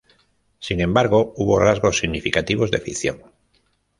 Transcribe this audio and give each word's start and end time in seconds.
Sin 0.57 0.81
embargo, 0.81 1.31
hubo 1.37 1.59
rasgos 1.59 1.99
significativos 1.99 2.71
de 2.71 2.79
ficción. 2.79 3.21